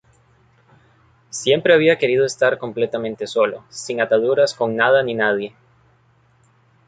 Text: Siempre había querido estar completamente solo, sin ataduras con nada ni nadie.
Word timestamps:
Siempre 1.29 1.75
había 1.75 1.99
querido 1.99 2.25
estar 2.25 2.57
completamente 2.57 3.27
solo, 3.27 3.63
sin 3.69 4.01
ataduras 4.01 4.55
con 4.55 4.75
nada 4.75 5.03
ni 5.03 5.13
nadie. 5.13 5.53